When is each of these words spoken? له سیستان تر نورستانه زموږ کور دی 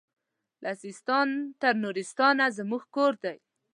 له 0.63 0.71
سیستان 0.83 1.27
تر 1.61 1.73
نورستانه 1.83 2.45
زموږ 2.57 2.83
کور 2.95 3.13
دی 3.23 3.37